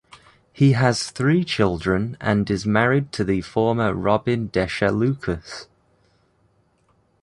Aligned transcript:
He 0.51 0.71
has 0.71 1.11
three 1.11 1.43
children 1.43 2.17
and 2.19 2.49
is 2.49 2.65
married 2.65 3.11
to 3.11 3.23
the 3.23 3.41
former 3.41 3.93
Robin 3.93 4.47
Desha 4.47 4.89
Lucas. 4.89 5.67